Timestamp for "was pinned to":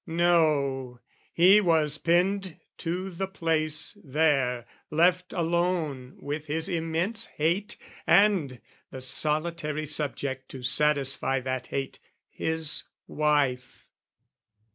1.61-3.11